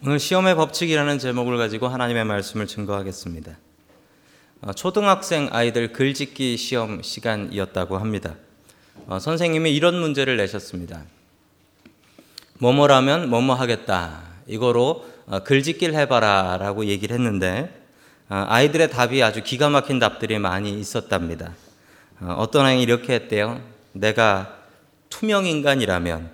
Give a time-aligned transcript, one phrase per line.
[0.00, 3.58] 오늘 시험의 법칙이라는 제목을 가지고 하나님의 말씀을 증거하겠습니다.
[4.60, 8.36] 어, 초등학생 아이들 글짓기 시험 시간이었다고 합니다.
[9.08, 11.02] 어, 선생님이 이런 문제를 내셨습니다.
[12.60, 14.22] 뭐뭐라면 뭐뭐 하겠다.
[14.46, 17.82] 이거로 어, 글짓기를 해봐라 라고 얘기를 했는데
[18.28, 21.54] 아이들의 답이 아주 기가 막힌 답들이 많이 있었답니다.
[22.20, 23.60] 어떤 아이 이렇게 했대요.
[23.92, 24.60] 내가
[25.08, 26.30] 투명 인간이라면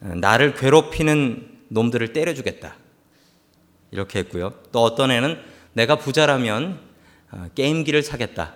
[0.00, 2.76] 나를 괴롭히는 놈들을 때려주겠다.
[3.90, 4.54] 이렇게 했고요.
[4.72, 5.40] 또 어떤 애는
[5.72, 6.80] 내가 부자라면
[7.32, 8.54] 어, 게임기를 사겠다.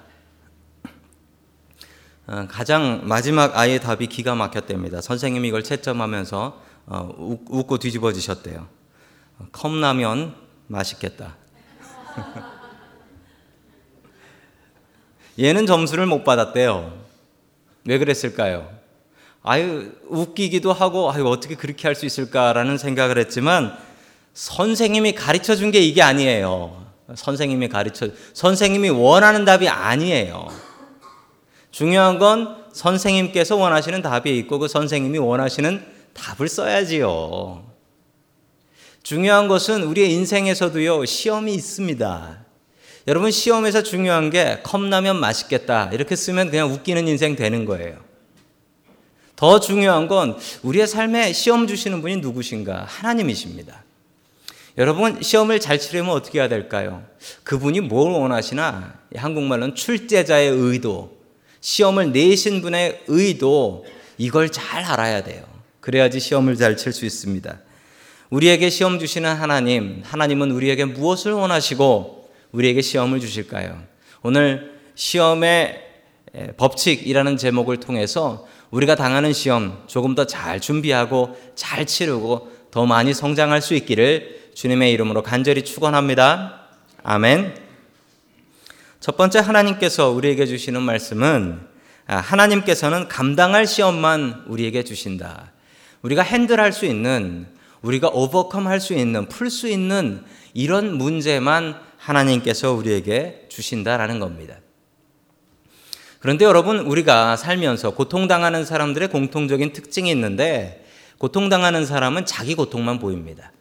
[2.26, 5.00] 어, 가장 마지막 아이의 답이 기가 막혔답니다.
[5.00, 8.66] 선생님이 이걸 채점하면서 어, 웃고 뒤집어지셨대요.
[9.52, 10.34] 컵라면
[10.66, 11.36] 맛있겠다.
[15.38, 17.04] 얘는 점수를 못 받았대요.
[17.84, 18.79] 왜 그랬을까요?
[19.42, 23.76] 아유, 웃기기도 하고, 아유, 어떻게 그렇게 할 수 있을까라는 생각을 했지만,
[24.34, 26.86] 선생님이 가르쳐 준 게 이게 아니에요.
[27.14, 30.48] 선생님이 가르쳐, 선생님이 원하는 답이 아니에요.
[31.70, 37.64] 중요한 건 선생님께서 원하시는 답이 있고, 그 선생님이 원하시는 답을 써야지요.
[39.02, 42.44] 중요한 것은 우리의 인생에서도요, 시험이 있습니다.
[43.08, 45.88] 여러분, 시험에서 중요한 게 컵라면 맛있겠다.
[45.92, 48.09] 이렇게 쓰면 그냥 웃기는 인생 되는 거예요.
[49.40, 52.84] 더 중요한 건 우리의 삶에 시험 주시는 분이 누구신가?
[52.86, 53.84] 하나님이십니다.
[54.76, 57.02] 여러분, 시험을 잘 치려면 어떻게 해야 될까요?
[57.42, 58.98] 그분이 뭘 원하시나?
[59.16, 61.16] 한국말로는 출제자의 의도,
[61.62, 63.86] 시험을 내신 분의 의도,
[64.18, 65.42] 이걸 잘 알아야 돼요.
[65.80, 67.60] 그래야지 시험을 잘 칠 수 있습니다.
[68.28, 73.82] 우리에게 시험 주시는 하나님, 하나님은 우리에게 무엇을 원하시고 우리에게 시험을 주실까요?
[74.20, 75.89] 오늘 시험의
[76.56, 83.62] 법칙이라는 제목을 통해서 우리가 당하는 시험 조금 더 잘 준비하고 잘 치르고 더 많이 성장할
[83.62, 86.68] 수 있기를 주님의 이름으로 간절히 축원합니다.
[87.02, 87.56] 아멘.
[89.00, 91.60] 첫 번째 하나님께서 우리에게 주시는 말씀은
[92.06, 95.52] 아, 하나님께서는 감당할 시험만 우리에게 주신다.
[96.02, 97.46] 우리가 핸들할 수 있는
[97.82, 100.22] 우리가 오버컴 할 수 있는 풀 수 있는
[100.54, 104.56] 이런 문제만 하나님께서 우리에게 주신다라는 겁니다.
[106.20, 110.86] 그런데 여러분, 우리가 살면서 고통당하는 사람들의 공통적인 특징이 있는데,
[111.18, 113.52] 고통당하는 사람은 자기 고통만 보입니다.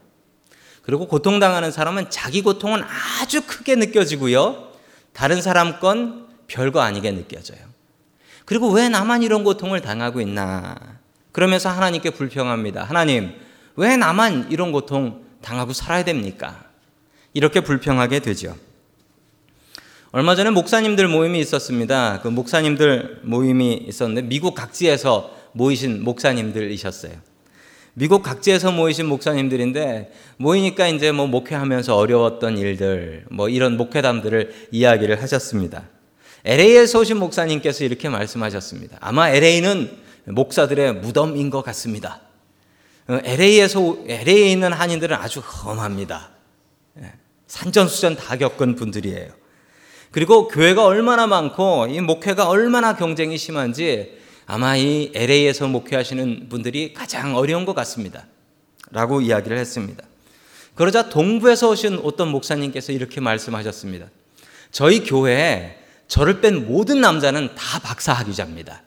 [0.84, 2.82] 그리고 고통당하는 사람은 자기 고통은
[3.22, 4.72] 아주 크게 느껴지고요.
[5.14, 7.60] 다른 사람 건 별거 아니게 느껴져요.
[8.46, 10.76] 그리고 왜 나만 이런 고통을 당하고 있나?
[11.32, 12.84] 그러면서 하나님께 불평합니다.
[12.84, 13.36] 하나님,
[13.76, 16.66] 왜 나만 이런 고통 당하고 살아야 됩니까?
[17.34, 18.56] 이렇게 불평하게 되죠.
[20.12, 22.20] 얼마 전에 목사님들 모임이 있었습니다.
[22.24, 27.14] 그 목사님들 모임이 있었는데 미국 각지에서 모이신 목사님들이셨어요.
[27.94, 35.84] 미국 각지에서 모이신 목사님들인데 모이니까 이제 뭐 목회하면서 어려웠던 일들 뭐 이런 목회담들을 이야기를 하셨습니다.
[36.44, 38.98] LA에서 오신 목사님께서 이렇게 말씀하셨습니다.
[39.02, 39.92] 아마 LA는
[40.26, 42.22] 목사들의 무덤인 것 같습니다.
[43.08, 46.32] LA에서 LA에 있는 한인들은 아주 험합니다.
[47.00, 47.14] 예,
[47.46, 49.39] 산전수전 다 겪은 분들이에요.
[50.12, 57.36] 그리고 교회가 얼마나 많고 이 목회가 얼마나 경쟁이 심한지 아마 이 LA에서 목회하시는 분들이 가장
[57.36, 58.26] 어려운 것 같습니다.
[58.92, 60.04] 라고 이야기를 했습니다.
[60.74, 64.08] 그러자 동부에서 오신 어떤 목사님께서 이렇게 말씀하셨습니다.
[64.72, 65.78] 저희 교회에
[66.08, 68.82] 저를 뺀 모든 남자는 다 박사 학위자입니다.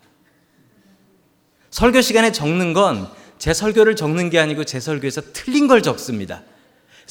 [1.70, 6.44] 설교 시간에 적는 건 제 설교를 적는 게 아니고 제 설교에서 틀린 걸 적습니다.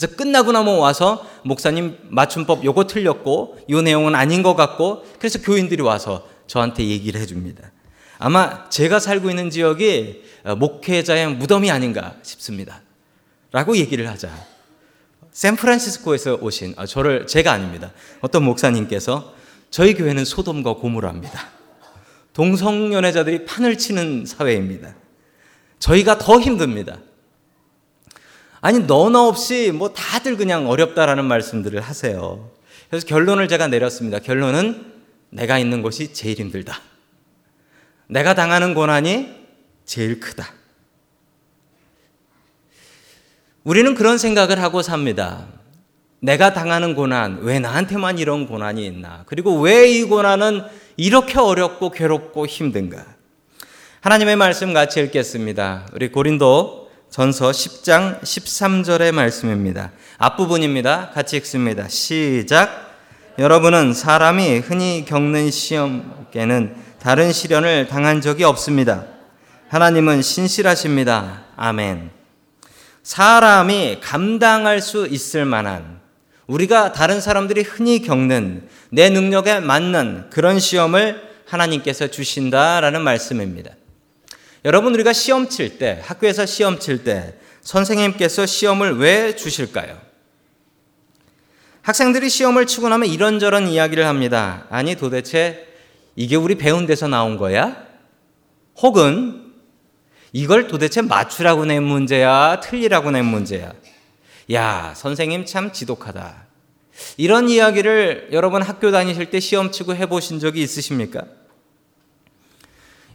[0.02, 5.84] 그래서 끝나고 나면 와서 목사님 맞춤법 요거 틀렸고 요 내용은 아닌 것 같고 그래서 교인들이
[5.84, 7.72] 와서 저한테 얘기를 해줍니다.
[8.18, 10.24] 아마 제가 살고 있는 지역이
[10.58, 12.82] 목회자의 무덤이 아닌가 싶습니다.
[13.52, 14.32] 라고 얘기를 하자.
[15.34, 17.92] 샌프란시스코에서 오신, 아, 저를, 제가 아닙니다.
[18.22, 19.34] 어떤 목사님께서
[19.70, 21.48] 저희 교회는 소돔과 고무라입니다.
[22.34, 24.96] 동성연애자들이 판을 치는 사회입니다.
[25.80, 26.98] 저희가 더 힘듭니다.
[28.62, 32.50] 아니 너나 없이 뭐 다들 그냥 어렵다라는 말씀들을 하세요.
[32.90, 34.20] 그래서 결론을 제가 내렸습니다.
[34.20, 34.94] 결론은
[35.30, 36.80] 내가 있는 곳이 제일 힘들다.
[38.08, 39.30] 내가 당하는 고난이
[39.86, 40.54] 제일 크다.
[43.64, 45.48] 우리는 그런 생각을 하고 삽니다.
[46.20, 49.24] 내가 당하는 고난, 왜 나한테만 이런 고난이 있나?
[49.26, 50.64] 그리고 왜 이 고난은
[50.98, 53.06] 이렇게 어렵고 괴롭고 힘든가?
[54.02, 55.88] 하나님의 말씀 같이 읽겠습니다.
[55.94, 56.81] 우리 고린도
[57.12, 59.92] 전서 10장 13절의 말씀입니다.
[60.18, 61.10] 앞부분입니다.
[61.10, 61.90] 같이 읽습니다.
[61.90, 62.96] 시작.
[63.38, 69.04] 여러분은 사람이 흔히 겪는 시험께는 다른 시련을 당한 적이 없습니다.
[69.68, 71.44] 하나님은 신실하십니다.
[71.58, 72.12] 아멘.
[73.04, 76.00] 사람이 감당할 수 있을 만한
[76.48, 83.72] 우리가 다른 사람들이 흔히 겪는 내 능력에 맞는 그런 시험을 하나님께서 주신다라는 말씀입니다.
[84.64, 90.00] 여러분 우리가 시험 칠 때, 학교에서 시험 칠 때 선생님께서 시험을 왜 주실까요?
[91.82, 94.66] 학생들이 시험을 치고 나면 이런저런 이야기를 합니다.
[94.70, 95.68] 아니 도대체
[96.16, 97.88] 이게 우리 배운 데서 나온 거야?
[98.78, 99.52] 혹은
[100.32, 102.60] 이걸 도대체 맞추라고 낸 문제야?
[102.62, 103.74] 틀리라고 낸 문제야?
[104.54, 106.46] 야, 선생님 참 지독하다.
[107.18, 111.26] 이런 이야기를 여러분 학교 다니실 때 시험 치고 해보신 적이 있으십니까?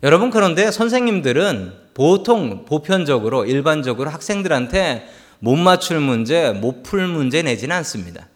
[0.02, 5.08] 여러분, 그런데 선생님들은 보통 보편적으로, 일반적으로 학생들한테
[5.38, 8.28] 못 맞출 문제, 못 풀 문제 내지는 않습니다.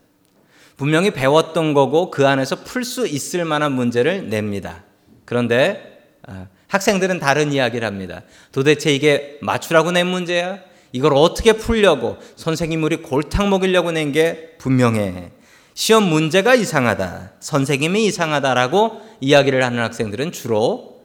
[0.77, 4.85] 분명히 배웠던 거고 그 안에서 풀 수 있을 만한 문제를 냅니다.
[5.27, 8.23] 그런데 아, 학생들은 다른 이야기를 합니다.
[8.53, 10.59] 도대체 이게 맞추라고 낸 문제야?
[10.93, 15.33] 이걸 어떻게 풀려고 선생님 우리 골탕 먹이려고 낸 게 분명해.
[15.75, 17.33] 시험 문제가 이상하다.
[17.41, 21.00] 선생님이 이상하다라고 이야기를 하는 학생들은 주로 예,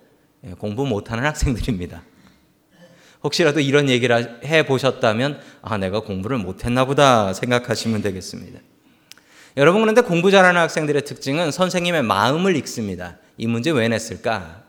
[0.60, 2.04] 공부 못하는 학생들입니다.
[3.24, 8.60] 혹시라도 이런 얘기를 해 보셨다면 아 내가 공부를 못했나 보다 생각하시면 되겠습니다.
[9.58, 13.18] 여러분 그런데 공부 잘하는 학생들의 특징은 선생님의 마음을 읽습니다.
[13.38, 14.64] 이 문제 왜 냈을까?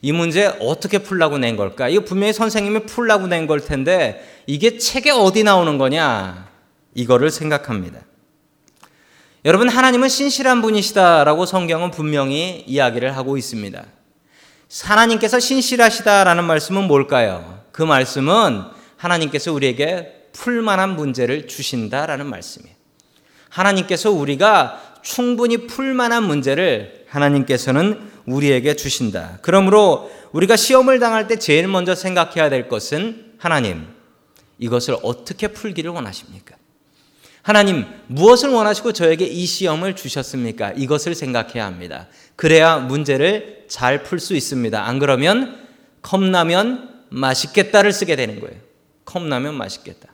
[0.00, 1.88] 이 문제 어떻게 풀라고 낸 걸까?
[1.88, 6.48] 이거 분명히 선생님이 풀라고 낸 걸 텐데 이게 책에 어디 나오는 거냐?
[6.94, 8.00] 이거를 생각합니다.
[9.44, 13.84] 여러분 하나님은 신실한 분이시다라고 성경은 분명히 이야기를 하고 있습니다.
[14.82, 17.62] 하나님께서 신실하시다라는 말씀은 뭘까요?
[17.72, 18.64] 그 말씀은
[18.96, 22.76] 하나님께서 우리에게 풀만한 문제를 주신다라는 말씀이에요.
[23.48, 29.38] 하나님께서 우리가 충분히 풀만한 문제를 하나님께서는 우리에게 주신다.
[29.40, 33.86] 그러므로 우리가 시험을 당할 때 제일 먼저 생각해야 될 것은 하나님,
[34.58, 36.57] 이것을 어떻게 풀기를 원하십니까?
[37.42, 40.72] 하나님, 무엇을 원하시고 저에게 이 시험을 주셨습니까?
[40.76, 42.08] 이것을 생각해야 합니다.
[42.36, 44.82] 그래야 문제를 잘 풀 수 있습니다.
[44.82, 45.58] 안 그러면
[46.02, 48.56] 컵라면 맛있겠다를 쓰게 되는 거예요.
[49.04, 50.08] 컵라면 맛있겠다.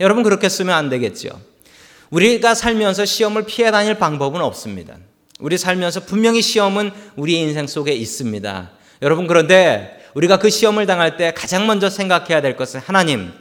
[0.00, 1.40] 여러분 그렇게 쓰면 안 되겠죠.
[2.10, 4.96] 우리가 살면서 시험을 피해 다닐 방법은 없습니다.
[5.38, 8.70] 우리 살면서 분명히 시험은 우리 인생 속에 있습니다.
[9.02, 13.32] 여러분, 그런데 우리가 그 시험을 당할 때 가장 먼저 생각해야 될 것은 하나님,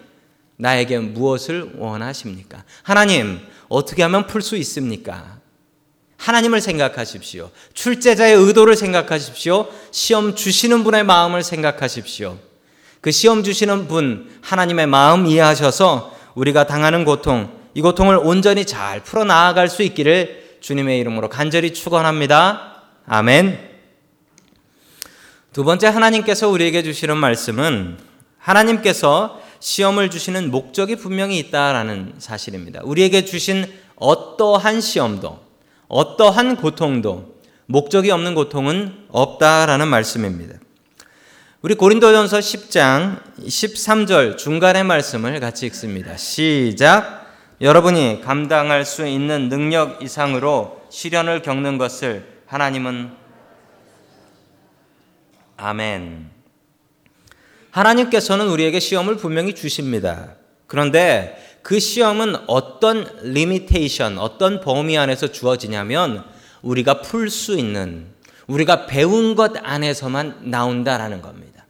[0.57, 2.63] 나에게 무엇을 원하십니까?
[2.83, 5.39] 하나님, 어떻게 하면 풀 수 있습니까?
[6.17, 7.51] 하나님을 생각하십시오.
[7.73, 9.67] 출제자의 의도를 생각하십시오.
[9.91, 12.37] 시험 주시는 분의 마음을 생각하십시오.
[13.01, 19.25] 그 시험 주시는 분, 하나님의 마음 이해하셔서 우리가 당하는 고통, 이 고통을 온전히 잘 풀어
[19.25, 22.81] 나아갈 수 있기를 주님의 이름으로 간절히 축원합니다.
[23.05, 23.75] 아멘.
[25.53, 27.97] 두 번째 하나님께서 우리에게 주시는 말씀은
[28.39, 32.81] 하나님께서 시험을 주시는 목적이 분명히 있다라는 사실입니다.
[32.83, 33.65] 우리에게 주신
[33.95, 35.39] 어떠한 시험도
[35.87, 40.59] 어떠한 고통도 목적이 없는 고통은 없다라는 말씀입니다.
[41.63, 46.15] 우리 고린도전서 10장 13절 중간의 말씀을 같이 읽습니다.
[46.15, 47.25] 시작
[47.59, 53.09] 여러분이 감당할 수 있는 능력 이상으로 시련을 겪는 것을 하나님은
[55.57, 56.34] 아멘.
[57.75, 60.35] 하나님께서는 우리에게 시험을 분명히 주십니다.
[60.65, 66.23] 그런데 그 시험은 어떤 limitation, 어떤 범위 안에서 주어지냐면
[66.61, 68.07] 우리가 풀 수 있는,
[68.47, 71.65] 우리가 배운 것 안에서만 나온다라는 겁니다.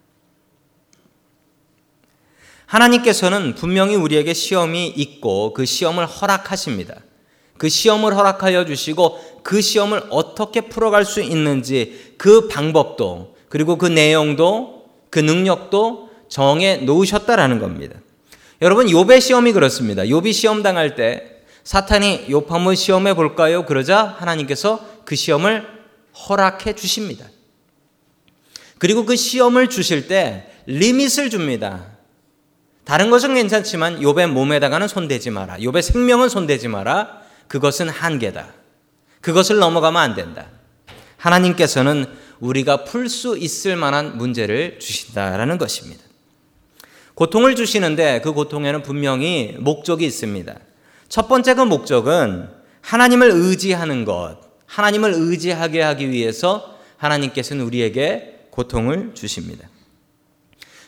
[2.67, 6.97] 하나님께서는 분명히 우리에게 시험이 있고 그 시험을 허락하십니다.
[7.57, 14.74] 그 시험을 허락하여 주시고 그 시험을 어떻게 풀어갈 수 있는지 그 방법도 그리고 그 내용도
[15.15, 17.97] 그 능력도 정해 놓으셨다라는 겁니다.
[18.61, 20.03] 여러분 욥의 시험이 그렇습니다.
[20.03, 23.65] 욥이 시험 당할 때 사탄이 욥 한번 시험해 볼까요?
[23.65, 25.65] 그러자 하나님께서 그 시험을
[26.27, 27.27] 허락해 주십니다.
[28.77, 31.85] 그리고 그 시험을 주실 때 리밋을 줍니다.
[32.83, 35.59] 다른 것은 괜찮지만 욥의 몸에다가는 손대지 마라.
[35.59, 37.21] 욥의 생명은 손대지 마라.
[37.47, 38.47] 그것은 한계다.
[39.21, 40.47] 그것을 넘어가면 안 된다.
[41.15, 42.05] 하나님께서는
[42.39, 46.03] 우리가 풀 수 있을 만한 문제를 주신다라는 것입니다.
[47.13, 50.53] 고통을 주시는데 그 고통에는 분명히 목적이 있습니다.
[51.07, 52.49] 첫 번째 그 목적은
[52.81, 59.69] 하나님을 의지하는 것, 하나님을 의지하게 하기 위해서 하나님께서는 우리에게 고통을 주십니다.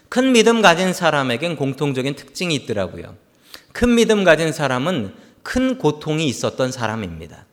[0.10, 3.16] 큰 믿음 가진 사람에겐 공통적인 특징이 있더라고요.
[3.72, 5.14] 큰 믿음 가진 사람은
[5.44, 7.46] 큰 고통이 있었던 사람입니다.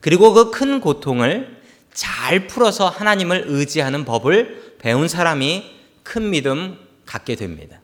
[0.00, 1.57] 그리고 그 큰 고통을
[1.98, 5.68] 잘 풀어서 하나님을 의지하는 법을 배운 사람이
[6.04, 7.80] 큰 믿음 갖게 됩니다.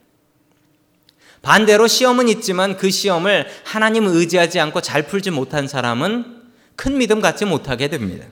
[1.41, 6.43] 반대로 시험은 있지만 그 시험을 하나님 의지하지 않고 잘 풀지 못한 사람은
[6.77, 8.25] 큰 믿음 갖지 못하게 됩니다.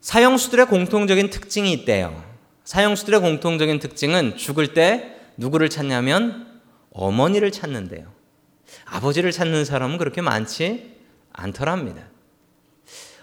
[0.00, 2.24] 사형수들의 공통적인 특징이 있대요.
[2.64, 8.12] 사형수들의 공통적인 특징은 죽을 때 누구를 찾냐면 어머니를 찾는데요.
[8.86, 10.96] 아버지를 찾는 사람은 그렇게 많지
[11.32, 12.10] 않더랍니다.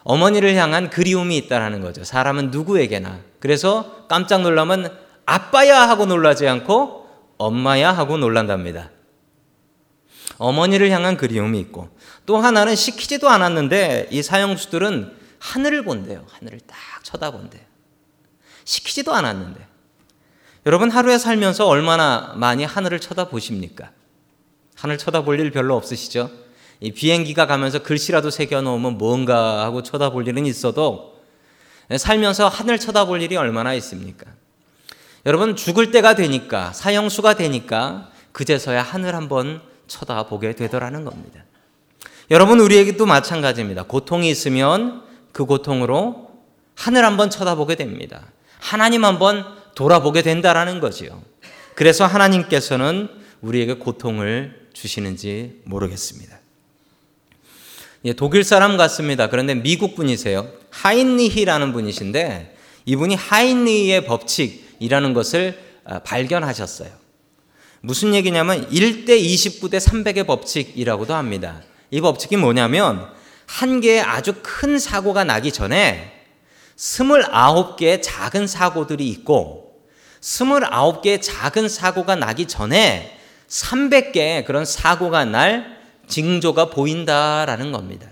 [0.08, 2.06] 어머니를 향한 그리움이 있다라는 거죠.
[2.06, 3.20] 사람은 누구에게나.
[3.42, 8.90] 그래서 깜짝 놀라면 아빠야 하고 놀라지 않고 엄마야 하고 놀란답니다.
[10.38, 11.90] 어머니를 향한 그리움이 있고
[12.26, 16.26] 또 하나는 시키지도 않았는데 이 사형수들은 하늘을 본대요.
[16.30, 17.64] 하늘을 딱 쳐다본대요.
[18.64, 19.68] 시키지도 않았는데.
[20.68, 23.92] 여러분 하루에 살면서 얼마나 많이 하늘을 쳐다보십니까?
[24.76, 26.47] 하늘 쳐다볼 일 별로 없으시죠?
[26.80, 31.18] 이 비행기가 가면서 글씨라도 새겨놓으면 뭔가 하고 쳐다볼 일은 있어도
[31.96, 34.26] 살면서 하늘 쳐다볼 일이 얼마나 있습니까?
[35.26, 41.44] 여러분 죽을 때가 되니까 사형수가 되니까 그제서야 하늘 한번 쳐다보게 되더라는 겁니다.
[42.30, 43.84] 여러분 우리에게도 마찬가지입니다.
[43.84, 46.30] 고통이 있으면 그 고통으로
[46.76, 48.28] 하늘 한번 쳐다보게 됩니다.
[48.60, 51.22] 하나님 한번 돌아보게 된다라는 거지요.
[51.76, 53.10] 그래서 하나님께서는
[53.42, 56.37] 우리에게 고통을 주시는지 모르겠습니다.
[58.06, 59.28] 예, 독일 사람 같습니다.
[59.30, 60.48] 그런데 미국 분이세요.
[60.70, 66.90] 하인리히라는 분이신데 이분이 하인리히의 법칙이라는 것을 아, 발견하셨어요.
[67.82, 71.62] 무슨 얘기냐면 1대 29대 300의 법칙이라고도 합니다.
[71.92, 73.08] 이 법칙이 뭐냐면
[73.46, 76.12] 한 개의 아주 큰 사고가 나기 전에
[76.76, 79.82] 29개의 작은 사고들이 있고
[80.22, 85.77] 29개의 작은 사고가 나기 전에 300개의 그런 사고가 날
[86.08, 88.08] 징조가 보인다라는 겁니다.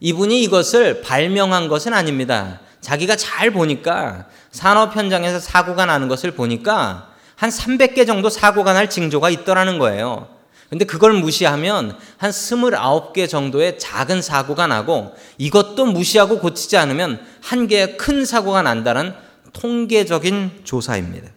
[0.00, 2.60] 이분이 이것을 발명한 것은 아닙니다.
[2.80, 9.30] 자기가 잘 보니까 산업 현장에서 사고가 나는 것을 보니까 한 300개 정도 사고가 날 징조가
[9.30, 10.28] 있더라는 거예요.
[10.70, 17.96] 근데 그걸 무시하면 한 29개 정도의 작은 사고가 나고 이것도 무시하고 고치지 않으면 한 개의
[17.96, 19.14] 큰 사고가 난다는
[19.52, 21.28] 통계적인 조사입니다.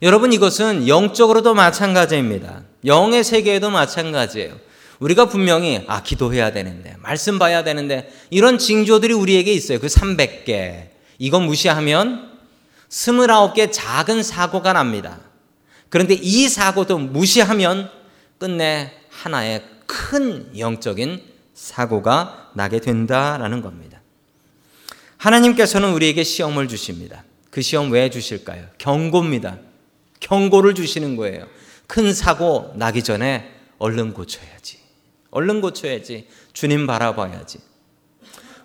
[0.00, 2.62] 여러분 이것은 영적으로도 마찬가지입니다.
[2.84, 4.58] 영의 세계에도 마찬가지예요.
[5.00, 9.78] 우리가 분명히 아 기도해야 되는데 말씀 봐야 되는데 이런 징조들이 우리에게 있어요.
[9.78, 10.88] 그 300개.
[11.18, 12.38] 이건 무시하면
[12.88, 15.20] 29개 작은 사고가 납니다.
[15.88, 17.90] 그런데 이 사고도 무시하면
[18.38, 21.22] 끝내 하나의 큰 영적인
[21.54, 24.00] 사고가 나게 된다라는 겁니다.
[25.16, 27.24] 하나님께서는 우리에게 시험을 주십니다.
[27.50, 28.66] 그 시험 왜 주실까요?
[28.78, 29.58] 경고입니다.
[30.20, 31.46] 경고를 주시는 거예요.
[31.88, 34.78] 큰 사고 나기 전에 얼른 고쳐야지.
[35.30, 36.28] 얼른 고쳐야지.
[36.52, 37.58] 주님 바라봐야지.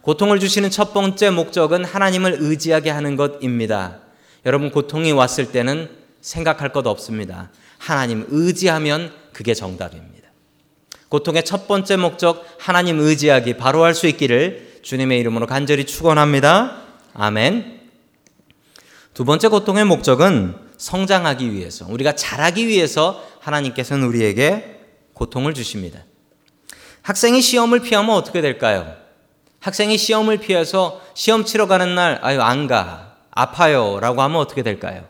[0.01, 3.99] 고통을 주시는 첫 번째 목적은 하나님을 의지하게 하는 것입니다.
[4.45, 5.89] 여러분, 고통이 왔을 때는
[6.19, 7.49] 생각할 것 없습니다.
[7.77, 10.27] 하나님 의지하면 그게 정답입니다.
[11.07, 16.81] 고통의 첫 번째 목적 하나님 의지하기 바로 할 수 있기를 주님의 이름으로 간절히 축원합니다.
[17.13, 17.81] 아멘.
[19.13, 24.79] 두 번째 고통의 목적은 성장하기 위해서 우리가 자라기 위해서 하나님께서는 우리에게
[25.13, 25.99] 고통을 주십니다.
[27.01, 28.95] 학생이 시험을 피하면 어떻게 될까요?
[29.59, 33.13] 학생이 시험을 피해서 시험 치러 가는 날 아유 안 가.
[33.31, 35.05] 아파요 라고 하면 어떻게 될까요?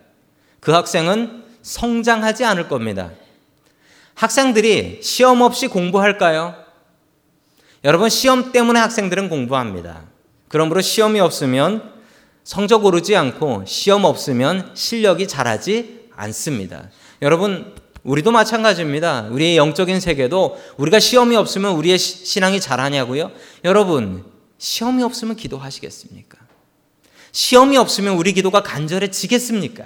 [0.60, 3.12] 그 학생은 성장하지 않을 겁니다.
[4.16, 6.56] 학생들이 시험 없이 공부할까요?
[7.84, 10.04] 여러분, 시험 때문에 학생들은 공부합니다.
[10.48, 11.93] 그러므로 시험이 없으면
[12.44, 16.90] 성적 오르지 않고 시험 없으면 실력이 자라지 않습니다.
[17.22, 17.74] 여러분,
[18.04, 19.30] 우리도 마찬가지입니다.
[19.32, 23.32] 우리의 영적인 세계도 우리가 시험이 없으면 우리의 신앙이 자라냐고요?
[23.64, 24.26] 여러분,
[24.58, 26.38] 시험이 없으면 기도하시겠습니까?
[27.32, 29.86] 시험이 없으면 우리 기도가 간절해지겠습니까?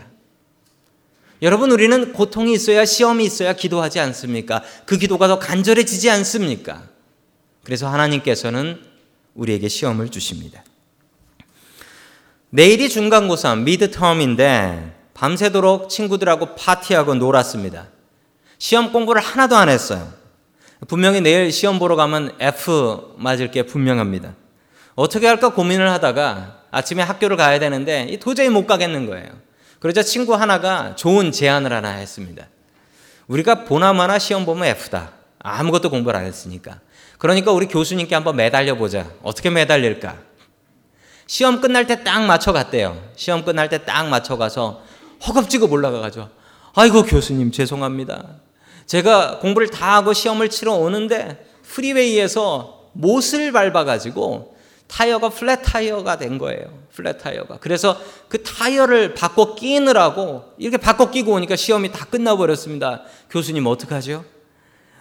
[1.44, 4.64] 여러분, 우리는 고통이 있어야 시험이 있어야 기도하지 않습니까?
[4.88, 6.90] 그 기도가 더 간절해지지 않습니까?
[7.64, 8.82] 그래서 하나님께서는
[9.36, 10.64] 우리에게 시험을 주십니다.
[12.50, 17.88] 내일이 중간고사 미드텀인데 밤새도록 친구들하고 파티하고 놀았습니다.
[18.58, 20.14] 시험 공부를 하나도 안 했어요.
[20.88, 24.34] 분명히 내일 시험 보러 가면 F 맞을 게 분명합니다.
[24.96, 29.28] 어떻게 할까 고민을 하다가 아침에 학교를 가야 되는데 도저히 못 가겠는 거예요.
[29.80, 32.48] 그러자 친구 하나가 좋은 제안을 하나 했습니다.
[33.28, 35.12] 우리가 보나마나 시험 보면 F다.
[35.40, 36.80] 아무것도 공부를 안 했으니까.
[37.18, 39.06] 그러니까 우리 교수님께 한번 매달려 보자.
[39.22, 40.16] 어떻게 매달릴까?
[41.28, 43.02] 시험 끝날 때 딱 맞춰 갔대요.
[43.16, 44.82] 시험 끝날 때 딱 맞춰 가서
[45.28, 46.28] 허겁지겁 올라가 가지고
[46.76, 48.26] 아이고 교수님 죄송합니다.
[48.86, 54.56] 제가 공부를 다 하고 시험을 치러 오는데 프리웨이에서 못을 밟아 가지고
[54.88, 56.66] 타이어가 flat tire가 된 거예요.
[56.94, 57.58] flat tire가.
[57.60, 63.04] 그래서 그 타이어를 바꿔 끼느라고 이렇게 바꿔 끼고 오니까 시험이 다 끝나버렸습니다.
[63.30, 64.24] 교수님 어떡하죠?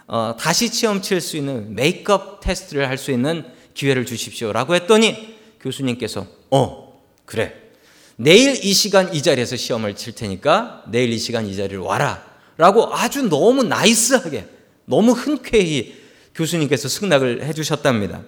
[0.07, 5.36] 어, 다시 시험 칠 수 있는 make-up test를 할 수 있는 기회를 주십시오 라고 했더니
[5.67, 7.53] 교수님께서 어 그래
[8.15, 12.25] 내일 이 시간 이 자리에서 시험을 칠 테니까 내일 이 시간 이 자리를 와라
[12.57, 14.47] 라고 아주 너무 nice하게
[14.85, 15.95] 너무 흔쾌히
[16.33, 18.21] 교수님께서 승낙을 해주셨답니다.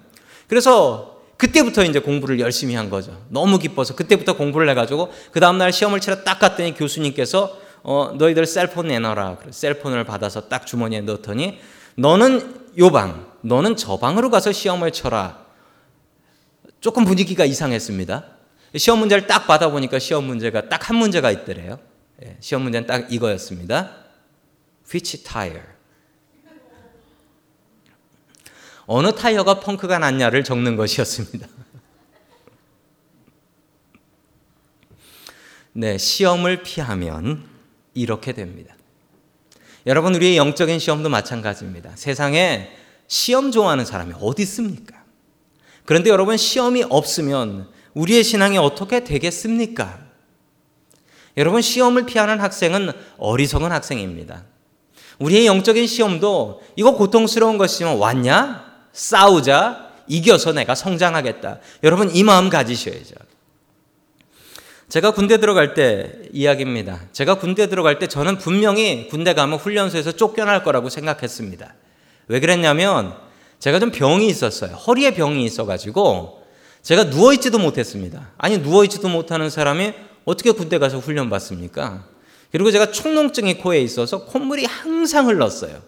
[0.46, 3.18] 그래서 그때부터 이제 공부를 열심히 한 거죠.
[3.30, 8.88] 너무 기뻐서 그때부터 공부를 해가지고 그 다음날 시험을 치러 딱 갔더니 교수님께서 어, 너희들 셀폰
[8.88, 9.38] 내놔라.
[9.50, 11.58] 셀폰을 받아서 딱 주머니에 넣더니
[11.96, 15.49] 너는 요 방, 너는 저 방으로 가서 시험을 쳐라.
[16.80, 18.24] 조금 분위기가 이상했습니다.
[18.76, 21.78] 시험 문제를 딱 받아보니까 시험 문제가 딱 한 문제가 있더래요.
[22.24, 23.96] 예, 시험 문제는 딱 이거였습니다.
[24.92, 25.62] Which tire?
[28.86, 31.46] 어느 타이어가 펑크가 났냐를 적는 것이었습니다.
[35.72, 37.48] 네, 시험을 피하면
[37.94, 38.74] 이렇게 됩니다.
[39.86, 41.92] 여러분, 우리의 영적인 시험도 마찬가지입니다.
[41.94, 44.99] 세상에 시험 좋아하는 사람이 어디 있습니까?
[45.90, 49.98] 그런데 여러분, 시험이 없으면 우리의 신앙이 어떻게 되겠습니까?
[51.36, 54.44] 여러분, 시험을 피하는 학생은 어리석은 학생입니다.
[55.18, 58.72] 우리의 영적인 시험도 이거 고통스러운 것이지만 왔냐?
[58.92, 59.90] 싸우자.
[60.06, 61.58] 이겨서 내가 성장하겠다.
[61.82, 63.16] 여러분, 이 마음 가지셔야죠.
[64.88, 67.00] 제가 군대 들어갈 때 이야기입니다.
[67.10, 71.74] 제가 군대 들어갈 때 저는 분명히 군대 가면 훈련소에서 쫓겨날 거라고 생각했습니다.
[72.28, 73.28] 왜 그랬냐면
[73.60, 74.72] 제가 좀 병이 있었어요.
[74.72, 76.42] 허리에 병이 있어가지고
[76.82, 78.30] 제가 누워있지도 못했습니다.
[78.38, 79.92] 아니, 누워있지도 못하는 사람이
[80.24, 82.06] 어떻게 군대 가서 훈련 받습니까?
[82.50, 85.82] 그리고 제가 축농증이 코에 있어서 콧물이 항상 흘렀어요.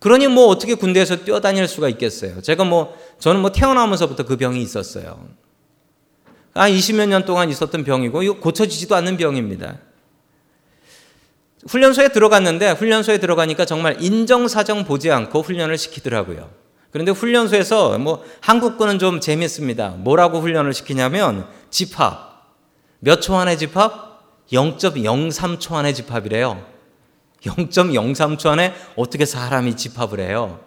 [0.00, 2.40] 그러니 뭐 어떻게 군대에서 뛰어다닐 수가 있겠어요.
[2.40, 5.28] 제가 뭐, 저는 뭐 태어나면서부터 그 병이 있었어요.
[6.54, 9.78] 아, 20몇 년 동안 있었던 병이고, 이거 고쳐지지도 않는 병입니다.
[11.68, 16.67] 훈련소에 들어갔는데, 훈련소에 들어가니까 정말 인정사정 보지 않고 훈련을 시키더라고요.
[16.90, 19.90] 그런데 훈련소에서 뭐, 한국군은 좀 재밌습니다.
[19.90, 22.28] 뭐라고 훈련을 시키냐면, 집합.
[23.00, 24.08] 몇 초 안에 집합?
[24.50, 26.64] 0.03초 안에 집합이래요.
[27.42, 30.60] 0.03초 안에 어떻게 사람이 집합을 해요?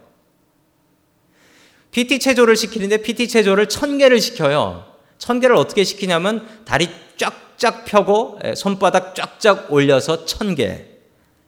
[1.92, 4.86] PT 체조를 시키는데 PT 체조를 1000개를 시켜요.
[5.18, 10.86] 천 개를 어떻게 시키냐면 다리 쫙쫙 펴고 예, 손바닥 쫙쫙 올려서 천 개.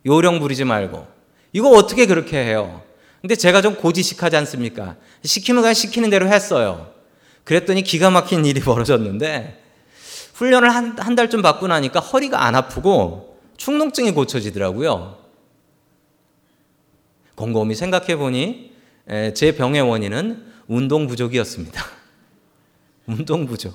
[0.05, 1.07] 요령 부리지 말고.
[1.53, 2.81] 이거 어떻게 그렇게 해요?
[3.23, 4.97] 근데 제가 좀 고지식하지 않습니까?
[5.23, 6.91] 시키면 그냥 시키는 대로 했어요.
[7.45, 9.63] 그랬더니 기가 막힌 일이 벌어졌는데
[10.33, 15.19] 훈련을 한, 한 달쯤 받고 나니까 허리가 안 아프고 축농증이 고쳐지더라고요.
[17.35, 18.73] 곰곰이 생각해 보니
[19.09, 21.81] 예, 제 병의 원인은 운동 부족이었습니다.
[23.07, 23.73] 운동 부족.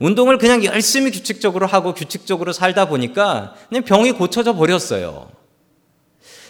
[0.00, 5.37] 운동을 그냥 열심히 규칙적으로 하고 규칙적으로 살다 보니까 그냥 병이 고쳐져 버렸어요.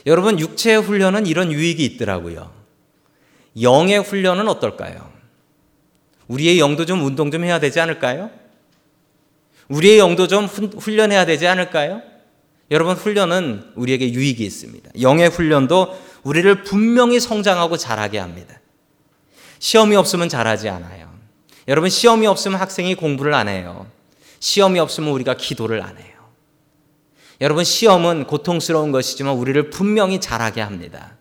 [0.06, 2.52] 여러분, 육체의 훈련은 이런 유익이 있더라고요.
[3.61, 5.11] 영의 훈련은 어떨까요?
[6.28, 8.30] 우리의 영도 좀 운동 좀 해야 되지 않을까요?
[9.68, 12.02] 우리의 영도 좀 훈련해야 되지 않을까요?
[12.70, 14.90] 여러분, 훈련은 우리에게 유익이 있습니다.
[15.00, 18.61] 영의 훈련도 우리를 분명히 성장하고 잘하게 합니다.
[19.58, 21.08] 시험이 없으면 잘하지 않아요.
[21.68, 23.87] 여러분 시험이 없으면 학생이 공부를 안 해요.
[24.40, 26.17] 시험이 없으면 우리가 기도를 안 해요.
[27.40, 31.12] 여러분 시험은 고통스러운 것이지만 우리를 분명히 잘하게 합니다.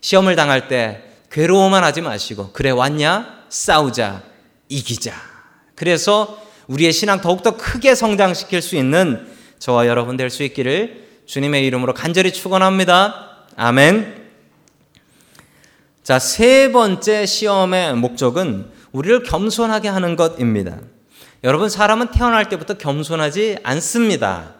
[0.00, 3.44] 시험을 당할 때 괴로워만 하지 마시고 그래 왔냐?
[3.48, 4.22] 싸우자.
[4.68, 5.12] 이기자.
[5.74, 9.26] 그래서 우리의 신앙 더욱더 크게 성장시킬 수 있는
[9.58, 13.46] 저와 여러분 될 수 있기를 주님의 이름으로 간절히 축원합니다.
[13.56, 14.24] 아멘.
[16.02, 20.78] 자, 세 번째 시험의 목적은 우리를 겸손하게 하는 것입니다.
[21.42, 24.54] 여러분, 사람은 태어날 때부터 겸손하지 않습니다.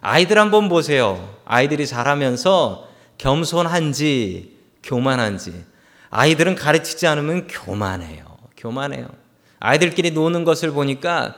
[0.00, 1.36] 아이들 한번 보세요.
[1.44, 5.64] 아이들이 자라면서 겸손한지, 교만한지.
[6.10, 8.24] 아이들은 가르치지 않으면 교만해요.
[8.56, 9.08] 교만해요.
[9.58, 11.34] 아이들끼리 노는 것을 보니까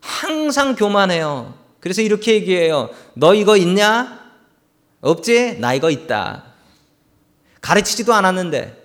[0.00, 1.54] 항상 교만해요.
[1.80, 2.90] 그래서 이렇게 얘기해요.
[3.14, 4.20] 너 이거 있냐?
[5.00, 5.58] 없지?
[5.58, 6.44] 나 이거 있다.
[7.60, 8.80] 가르치지도 않았는데.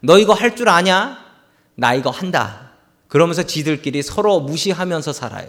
[0.00, 1.18] 너 이거 할 줄 아냐?
[1.74, 2.72] 나 이거 한다.
[3.08, 5.48] 그러면서 지들끼리 서로 무시하면서 살아요.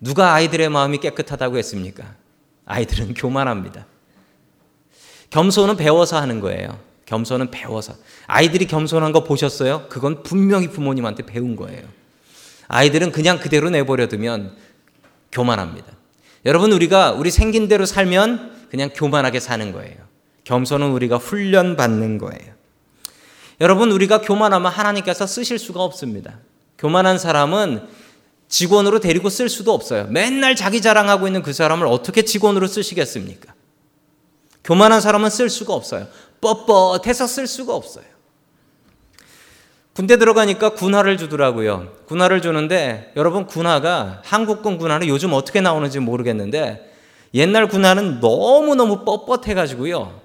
[0.00, 2.14] 누가 아이들의 마음이 깨끗하다고 했습니까?
[2.64, 3.86] 아이들은 교만합니다.
[5.28, 6.78] 겸손은 배워서 하는 거예요.
[7.06, 7.94] 겸손은 배워서.
[8.26, 9.86] 아이들이 겸손한 거 보셨어요?
[9.88, 11.82] 그건 분명히 부모님한테 배운 거예요.
[12.68, 14.56] 아이들은 그냥 그대로 내버려 두면
[15.32, 15.88] 교만합니다.
[16.46, 19.96] 여러분, 우리가 우리 생긴 대로 살면 그냥 교만하게 사는 거예요.
[20.44, 22.54] 겸손은 우리가 훈련받는 거예요.
[23.60, 26.38] 여러분, 우리가 교만하면 하나님께서 쓰실 수가 없습니다.
[26.78, 27.88] 교만한 사람은
[28.50, 30.08] 직원으로 데리고 쓸 수도 없어요.
[30.10, 33.54] 맨날 자기 자랑하고 있는 그 사람을 어떻게 직원으로 쓰시겠습니까?
[34.64, 36.08] 교만한 사람은 쓸 수가 없어요.
[36.40, 38.04] 뻣뻣해서 쓸 수가 없어요.
[39.94, 41.92] 군대 들어가니까 군화를 주더라고요.
[42.06, 46.92] 군화를 주는데 여러분 군화가 한국군 군화는 요즘 어떻게 나오는지 모르겠는데
[47.34, 50.20] 옛날 군화는 너무너무 뻣뻣해 가지고요.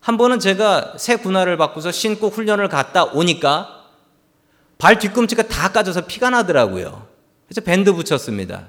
[0.00, 3.86] 한 번은 제가 새 군화를 바꾸서 신고 훈련을 갔다 오니까
[4.76, 7.09] 발 뒤꿈치가 다 까져서 피가 나더라고요.
[7.50, 8.68] 그래서 밴드 붙였습니다.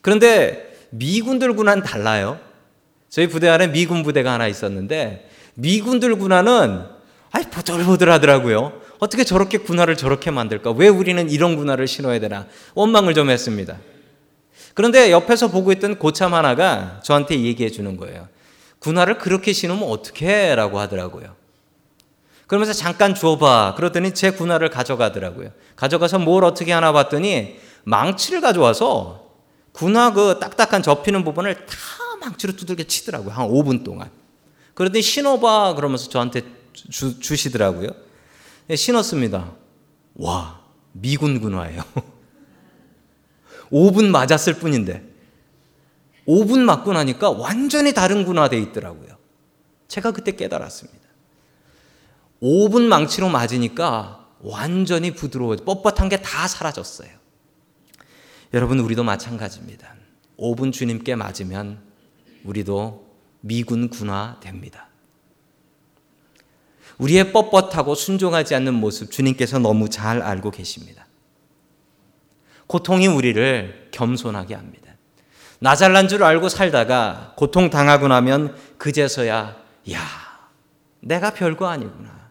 [0.00, 2.40] 그런데 미군들 군화는 달라요.
[3.08, 6.82] 저희 부대 안에 미군 부대가 하나 있었는데 미군들 군화는
[7.30, 8.72] 아이 보들보들 하더라고요.
[8.98, 10.72] 어떻게 저렇게 군화를 저렇게 만들까?
[10.72, 12.48] 왜 우리는 이런 군화를 신어야 되나?
[12.74, 13.78] 원망을 좀 했습니다.
[14.74, 18.26] 그런데 옆에서 보고 있던 고참 하나가 저한테 얘기해 주는 거예요.
[18.80, 21.36] 군화를 그렇게 신으면 어떻게 라고 하더라고요.
[22.52, 23.76] 그러면서 잠깐 주워봐.
[23.78, 25.52] 그러더니 제 군화를 가져가더라고요.
[25.74, 29.30] 가져가서 뭘 어떻게 하나 봤더니 망치를 가져와서
[29.72, 31.76] 군화 그 딱딱한 접히는 부분을 다
[32.20, 33.32] 망치로 두들겨 치더라고요.
[33.32, 34.10] 한 5분 동안.
[34.74, 35.76] 그러더니 신어봐.
[35.76, 36.42] 그러면서 저한테
[36.74, 37.88] 주, 주시더라고요.
[38.66, 39.50] 네, 신었습니다.
[40.16, 40.60] 와,
[40.92, 41.82] 미군 군화예요.
[43.72, 45.02] 5분 맞았을 뿐인데
[46.28, 49.16] 5분 맞고 나니까 완전히 다른 군화돼 있더라고요.
[49.88, 51.11] 제가 그때 깨달았습니다.
[52.42, 57.08] 5분 망치로 맞으니까 완전히 부드러워 뻣뻣한 게 다 사라졌어요.
[58.52, 59.94] 여러분 우리도 마찬가지입니다.
[60.38, 61.80] 5분 주님께 맞으면
[62.44, 63.06] 우리도
[63.40, 64.88] 미군 군화 됩니다.
[66.98, 71.06] 우리의 뻣뻣하고 순종하지 않는 모습 주님께서 너무 잘 알고 계십니다.
[72.66, 74.92] 고통이 우리를 겸손하게 합니다.
[75.60, 79.56] 나 잘난 줄 알고 살다가 고통 당하고 나면 그제서야
[79.92, 80.00] 야
[81.00, 82.21] 내가 별거 아니구나.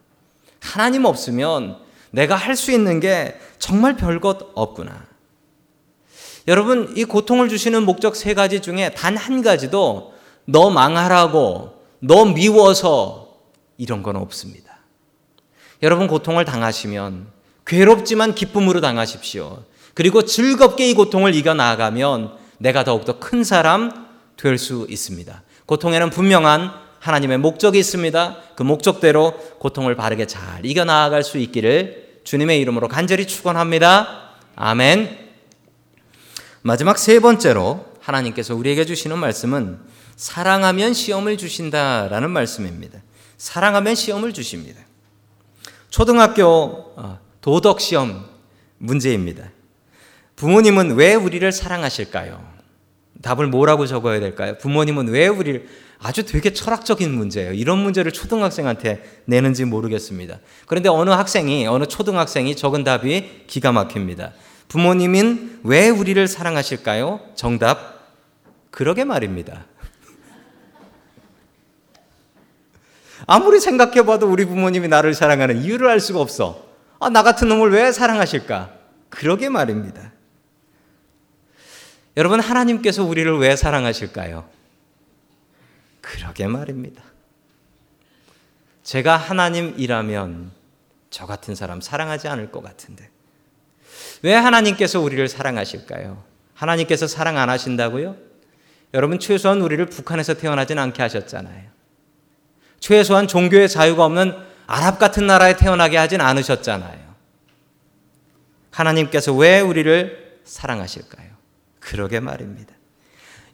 [0.61, 1.77] 하나님 없으면
[2.11, 5.05] 내가 할 수 있는 게 정말 별것 없구나.
[6.47, 10.13] 여러분 이 고통을 주시는 목적 세 가지 중에 단 한 가지도
[10.45, 13.37] 너 망하라고 너 미워서
[13.77, 14.77] 이런 건 없습니다.
[15.83, 17.27] 여러분 고통을 당하시면
[17.65, 19.63] 괴롭지만 기쁨으로 당하십시오.
[19.93, 25.43] 그리고 즐겁게 이 고통을 이겨 나가면 내가 더욱더 큰 사람 될 수 있습니다.
[25.65, 26.71] 고통에는 분명한
[27.01, 28.37] 하나님의 목적이 있습니다.
[28.55, 34.35] 그 목적대로 고통을 바르게 잘 이겨 나아갈 수 있기를 주님의 이름으로 간절히 축원합니다.
[34.55, 35.17] 아멘.
[36.61, 39.79] 마지막 세 번째로 하나님께서 우리에게 주시는 말씀은
[40.15, 42.99] 사랑하면 시험을 주신다라는 말씀입니다.
[43.35, 44.79] 사랑하면 시험을 주십니다.
[45.89, 48.27] 초등학교 어, 도덕 시험
[48.77, 49.49] 문제입니다.
[50.35, 52.51] 부모님은 왜 우리를 사랑하실까요?
[53.23, 54.55] 답을 뭐라고 적어야 될까요?
[54.59, 55.67] 부모님은 왜 우리를
[56.03, 57.53] 아주 되게 철학적인 문제예요.
[57.53, 60.39] 이런 문제를 초등학생한테 내는지 모르겠습니다.
[60.65, 64.33] 그런데 어느 학생이 어느 초등학생이 적은 답이 기가 막힙니다.
[64.67, 67.19] 부모님은 왜 우리를 사랑하실까요?
[67.35, 68.01] 정답
[68.71, 69.65] 그러게 말입니다.
[73.27, 76.65] 아무리 생각해봐도 우리 부모님이 나를 사랑하는 이유를 알 수가 없어.
[76.99, 78.71] 아, 나 같은 놈을 왜 사랑하실까?
[79.09, 80.13] 그러게 말입니다.
[82.17, 84.60] 여러분, 하나님께서 우리를 왜 사랑하실까요?
[86.11, 87.01] 그러게 말입니다.
[88.83, 90.51] 제가 하나님이라면
[91.09, 93.09] 저 같은 사람 사랑하지 않을 것 같은데.
[94.21, 96.21] 왜 하나님께서 우리를 사랑하실까요?
[96.53, 98.17] 하나님께서 사랑 안 하신다고요?
[98.93, 101.69] 여러분, 최소한 우리를 북한에서 태어나진 않게 하셨잖아요.
[102.79, 104.35] 최소한 종교의 자유가 없는
[104.67, 107.15] 아랍 같은 나라에 태어나게 하진 않으셨잖아요.
[108.71, 111.29] 하나님께서 왜 우리를 사랑하실까요?
[111.79, 112.73] 그러게 말입니다.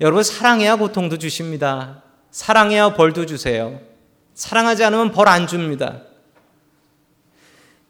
[0.01, 2.03] 여러분, 사랑해야 고통도 주십니다.
[2.31, 3.79] 사랑해야 벌도 주세요.
[4.33, 6.01] 사랑하지 않으면 벌 안 줍니다.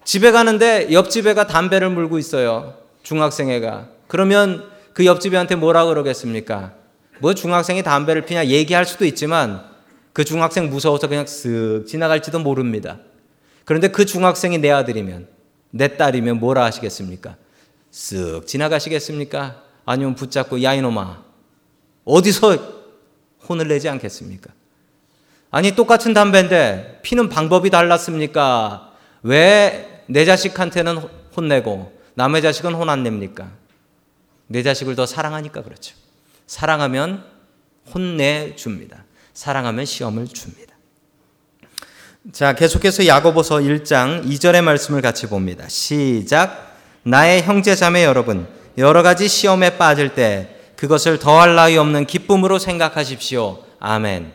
[0.04, 2.76] 집에 가는데 옆집 애가 담배를 물고 있어요.
[3.04, 3.90] 중학생 애가.
[4.08, 6.74] 그러면 그 옆집 애한테 뭐라 그러겠습니까?
[7.20, 9.64] 뭐 중학생이 담배를 피냐 얘기할 수도 있지만
[10.14, 13.00] 그 중학생 무서워서 그냥 쓱 지나갈지도 모릅니다.
[13.66, 15.28] 그런데 그 중학생이 내 아들이면
[15.72, 17.36] 내 딸이면 뭐라 하시겠습니까?
[17.92, 19.62] 쓱 지나가시겠습니까?
[19.86, 21.24] 아니면 붙잡고 야 이놈아
[22.06, 22.77] 어디서
[23.48, 24.52] 혼을 내지 않겠습니까?
[25.52, 28.92] 아니 똑같은 담배인데 피는 방법이 달랐습니까?
[29.24, 30.98] 왜 내 자식한테는
[31.36, 33.52] 혼내고 남의 자식은 혼 안 냅니까?
[34.48, 35.96] 내 자식을 더 사랑하니까 그렇죠.
[36.48, 37.24] 사랑하면
[37.94, 39.04] 혼내줍니다.
[39.34, 40.74] 사랑하면 시험을 줍니다.
[42.32, 45.68] 자, 계속해서 야고보서 1장 2절의 말씀을 같이 봅니다.
[45.68, 46.76] 시작.
[47.04, 53.64] 나의 형제 자매 여러분, 여러 가지 시험에 빠질 때 그것을 더할 나위 없는 기쁨으로 생각하십시오.
[53.80, 54.32] 아멘.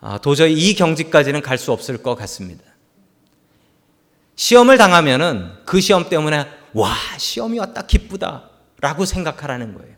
[0.00, 2.64] 아, 도저히 이 경지까지는 갈 수 없을 것 같습니다.
[4.34, 8.48] 시험을 당하면은 그 시험 때문에 와, 시험이 왔다 기쁘다
[8.80, 9.94] 라고 생각하라는 거예요.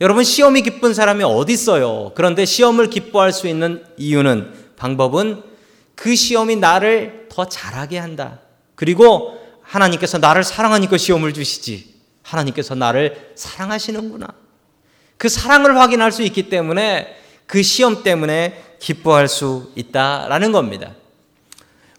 [0.00, 2.12] 여러분 시험이 기쁜 사람이 어디 있어요?
[2.14, 5.42] 그런데 시험을 기뻐할 수 있는 이유는 방법은
[5.94, 8.40] 그 시험이 나를 더 잘하게 한다.
[8.74, 11.94] 그리고 하나님께서 나를 사랑하니까 시험을 주시지.
[12.22, 14.41] 하나님께서 나를 사랑하시는구나.
[15.22, 20.94] 그 사랑을 확인할 수 있기 때문에 그 시험 때문에 기뻐할 수 있다라는 겁니다.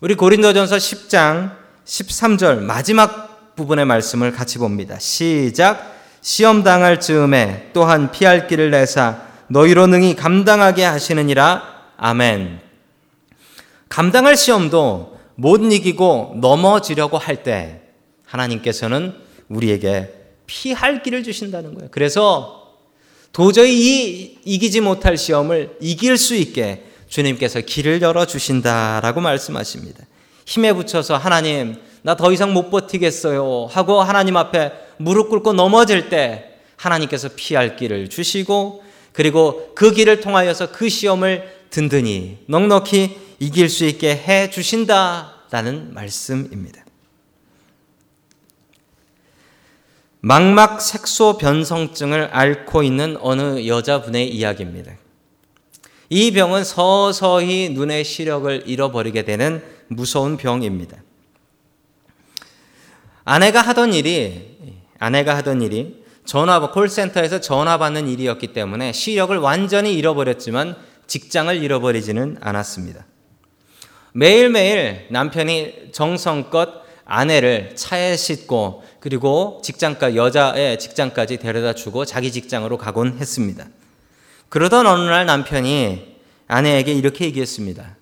[0.02, 1.56] 우리 고린도전서 10장
[1.86, 5.00] 13절 마지막 부분의 말씀을 같이 봅니다.
[5.00, 5.96] 시작.
[6.20, 11.64] 시험 당할 즈음에 또한 피할 길을 내사 너희로 능히 감당하게 하시느니라.
[11.96, 12.60] 아멘.
[13.88, 17.84] 감당할 시험도 못 이기고 넘어지려고 할 때
[18.26, 19.16] 하나님께서는
[19.48, 20.14] 우리에게
[20.46, 21.88] 피할 길을 주신다는 거예요.
[21.90, 22.63] 그래서
[23.34, 30.06] 도저히 이, 이기지 못할 시험을 이길 수 있게 주님께서 길을 열어 주신다라고 말씀하십니다.
[30.46, 36.50] 힘에 붙여서 하나님 나 더 이상 못 버티겠어요 하고 하나님 앞에 무릎 꿇고 넘어질 때
[36.76, 44.12] 하나님께서 피할 길을 주시고 그리고 그 길을 통하여서 그 시험을 든든히 넉넉히 이길 수 있게
[44.12, 46.83] 해 주신다라는 말씀입니다.
[50.26, 54.94] 망막 색소 변성증을 앓고 있는 어느 여자분의 이야기입니다.
[56.10, 60.96] 이 병은 서서히 눈의 시력을 잃어버리게 되는 무서운 병입니다.
[63.26, 64.58] 아내가 하던 일이
[64.98, 73.06] 아내가 하던 일이 전화 콜센터에서 전화 받는 일이었기 때문에 시력을 완전히 잃어버렸지만 직장을 잃어버리지는 않았습니다.
[74.14, 83.18] 매일매일 남편이 정성껏 아내를 차에 싣고 그리고 직장까 여자의 직장까지 데려다 주고 자기 직장으로 가곤
[83.20, 83.66] 했습니다.
[84.48, 86.16] 그러던 어느 날 남편이
[86.48, 87.98] 아내에게 이렇게 얘기했습니다.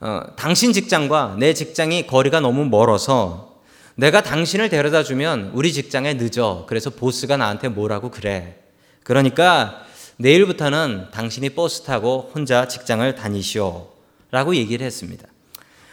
[0.00, 3.60] 어, 당신 직장과 내 직장이 거리가 너무 멀어서
[3.96, 6.64] 내가 당신을 데려다 주면 우리 직장에 늦어.
[6.66, 8.56] 그래서 보스가 나한테 뭐라고 그래.
[9.02, 9.84] 그러니까
[10.16, 13.88] 내일부터는 당신이 버스 타고 혼자 직장을 다니시오.
[14.30, 15.28] 라고 얘기를 했습니다.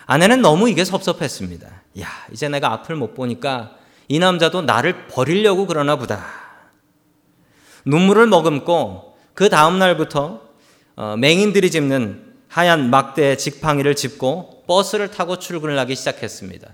[0.05, 1.81] 아내는 너무 이게 섭섭했습니다.
[1.99, 3.75] 야, 이제 내가 앞을 못 보니까
[4.07, 6.25] 이 남자도 나를 버리려고 그러나 보다.
[7.85, 10.41] 눈물을 머금고 그 다음날부터
[10.95, 16.69] 어, 맹인들이 짚는 하얀 막대 직팡이를 짚고 버스를 타고 출근을 하기 시작했습니다.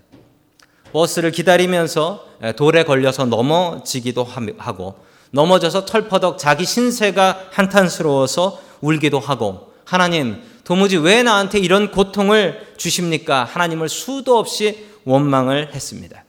[0.91, 4.23] 버스를 기다리면서 돌에 걸려서 넘어지기도
[4.57, 4.95] 하고
[5.31, 13.43] 넘어져서 털퍼덕 자기 신세가 한탄스러워서 울기도 하고 하나님 도무지 왜 나한테 이런 고통을 주십니까?
[13.43, 16.23] 하나님을 수도 없이 원망을 했습니다.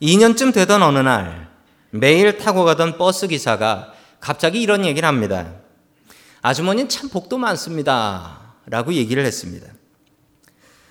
[0.00, 1.48] 2년쯤 되던 어느 날
[1.90, 5.52] 매일 타고 가던 버스 기사가 갑자기 이런 얘기를 합니다.
[6.42, 8.54] 아주머니는 참 복도 많습니다.
[8.66, 9.66] 라고 얘기를 했습니다.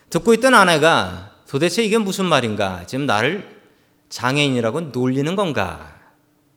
[0.09, 2.85] 듣고 있던 아내가 도대체 이게 무슨 말인가?
[2.87, 3.57] 지금 나를
[4.09, 5.95] 장애인이라고 놀리는 건가?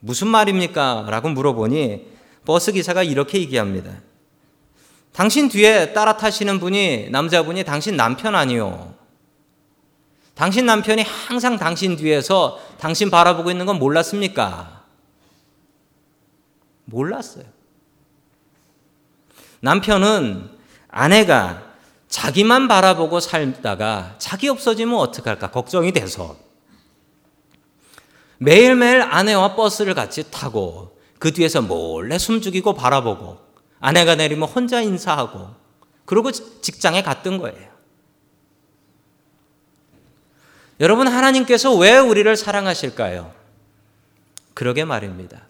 [0.00, 1.06] 무슨 말입니까?
[1.08, 2.06] 라고 물어보니
[2.44, 3.92] 버스 기사가 이렇게 얘기합니다.
[5.12, 8.94] 당신 뒤에 따라 타시는 분이 남자분이 당신 남편 아니요.
[10.40, 14.84] 당신 남편이 항상 당신 뒤에서 당신 바라보고 있는 건 몰랐습니까?
[16.86, 17.44] 몰랐어요.
[19.60, 20.48] 남편은
[20.88, 21.62] 아내가
[22.08, 26.38] 자기만 바라보고 살다가 자기 없어지면 어떡할까 걱정이 돼서
[28.38, 33.36] 매일매일 아내와 버스를 같이 타고 그 뒤에서 몰래 숨죽이고 바라보고
[33.78, 35.50] 아내가 내리면 혼자 인사하고
[36.06, 37.69] 그러고 직장에 갔던 거예요.
[40.80, 43.34] 여러분 하나님께서 왜 우리를 사랑하실까요?
[44.54, 45.46] 그러게 말입니다.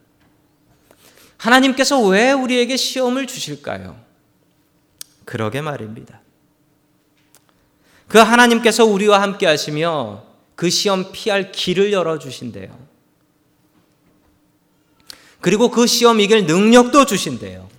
[1.37, 3.99] 하나님께서 왜 우리에게 시험을 주실까요?
[5.25, 6.21] 그러게 말입니다.
[8.09, 10.25] 그 하나님께서 우리와 함께 하시며
[10.57, 12.91] 그 시험 피할 길을 열어주신대요.
[15.41, 17.71] 그리고 그 시험 이길 능력도 주신대요.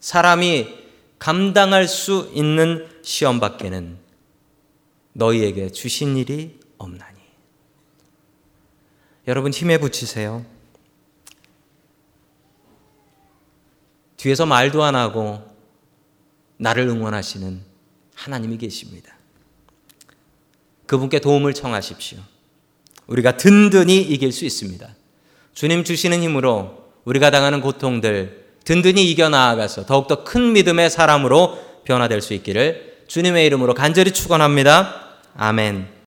[0.00, 0.74] 사람이
[1.18, 3.98] 감당할 수 있는 시험 밖에는
[5.12, 7.18] 너희에게 주신 일이 없나니.
[9.26, 10.44] 여러분 힘에 붙이세요.
[14.16, 15.42] 뒤에서 말도 안 하고
[16.56, 17.60] 나를 응원하시는
[18.14, 19.14] 하나님이 계십니다.
[20.86, 22.18] 그분께 도움을 청하십시오.
[23.06, 24.88] 우리가 든든히 이길 수 있습니다.
[25.54, 32.34] 주님 주시는 힘으로 우리가 당하는 고통들 든든히 이겨 나아가서 더욱더 큰 믿음의 사람으로 변화될 수
[32.34, 35.18] 있기를 주님의 이름으로 간절히 축원합니다.
[35.36, 35.95] 아멘.